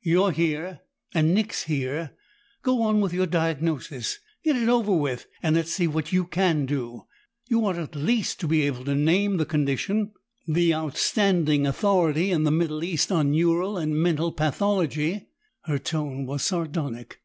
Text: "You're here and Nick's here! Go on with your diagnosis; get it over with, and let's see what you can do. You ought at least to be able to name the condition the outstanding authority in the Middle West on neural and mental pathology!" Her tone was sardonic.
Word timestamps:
"You're 0.00 0.30
here 0.30 0.80
and 1.12 1.34
Nick's 1.34 1.64
here! 1.64 2.12
Go 2.62 2.80
on 2.80 3.02
with 3.02 3.12
your 3.12 3.26
diagnosis; 3.26 4.20
get 4.42 4.56
it 4.56 4.70
over 4.70 4.96
with, 4.96 5.26
and 5.42 5.54
let's 5.54 5.70
see 5.70 5.86
what 5.86 6.14
you 6.14 6.24
can 6.24 6.64
do. 6.64 7.02
You 7.50 7.62
ought 7.66 7.76
at 7.76 7.94
least 7.94 8.40
to 8.40 8.48
be 8.48 8.62
able 8.62 8.86
to 8.86 8.94
name 8.94 9.36
the 9.36 9.44
condition 9.44 10.12
the 10.48 10.74
outstanding 10.74 11.66
authority 11.66 12.30
in 12.30 12.44
the 12.44 12.50
Middle 12.50 12.80
West 12.80 13.12
on 13.12 13.32
neural 13.32 13.76
and 13.76 13.94
mental 14.00 14.32
pathology!" 14.32 15.28
Her 15.64 15.78
tone 15.78 16.24
was 16.24 16.40
sardonic. 16.42 17.20